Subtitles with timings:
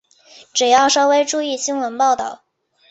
[0.51, 2.41] 只要稍微注意新闻报导